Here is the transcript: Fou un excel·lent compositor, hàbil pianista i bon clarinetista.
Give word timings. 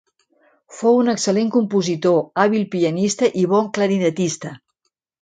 Fou 0.77 0.97
un 1.01 1.11
excel·lent 1.13 1.51
compositor, 1.57 2.17
hàbil 2.47 2.67
pianista 2.77 3.33
i 3.45 3.47
bon 3.55 3.73
clarinetista. 3.79 4.61